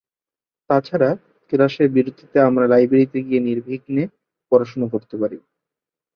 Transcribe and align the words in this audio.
তাছাড়া, 0.69 1.09
ক্লাসের 1.51 1.87
বিরতিতে 1.89 2.37
আমরা 2.39 2.65
লাইব্রেরিতে 2.67 3.19
গিয়ে 3.27 3.41
নির্বিঘ্নে 3.47 4.03
পড়াশুনা 4.51 4.87
করতে 4.93 5.15
পারি। 5.21 5.37